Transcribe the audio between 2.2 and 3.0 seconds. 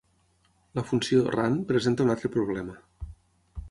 problema.